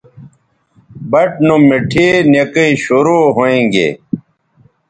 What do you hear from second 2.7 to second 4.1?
شروع ھویں گے